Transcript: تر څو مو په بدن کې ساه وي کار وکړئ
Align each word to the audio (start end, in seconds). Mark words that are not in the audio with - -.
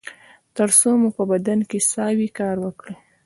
تر 0.57 0.69
څو 0.79 0.89
مو 1.01 1.09
په 1.17 1.23
بدن 1.31 1.59
کې 1.69 1.79
ساه 1.91 2.11
وي 2.17 2.29
کار 2.39 2.55
وکړئ 2.65 2.95